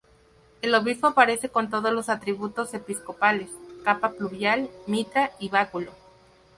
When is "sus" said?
1.93-2.09